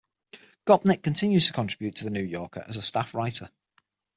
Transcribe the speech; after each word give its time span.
Gopnik 0.65 1.03
continues 1.03 1.45
to 1.45 1.53
contribute 1.53 1.97
to 1.97 2.05
"The 2.05 2.09
New 2.09 2.23
Yorker" 2.23 2.65
as 2.67 2.75
a 2.75 2.81
staff 2.81 3.13
writer. 3.13 3.51